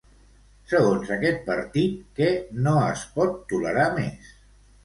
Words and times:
Segons 0.71 1.11
aquest 1.15 1.43
partit, 1.51 2.01
què 2.21 2.31
no 2.69 2.73
es 2.87 3.07
pot 3.19 3.39
tolerar 3.53 3.89
més? 4.03 4.35